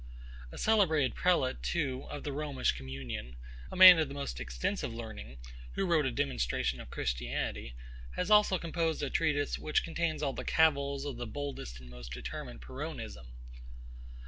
[0.51, 1.59] A celebrated prelate [Monsr.
[1.59, 3.35] Huet] too, of the Romish communion,
[3.71, 5.37] a man of the most extensive learning,
[5.73, 7.75] who wrote a demonstration of Christianity,
[8.15, 12.13] has also composed a treatise, which contains all the cavils of the boldest and most
[12.13, 13.27] determined PYRRHONISM.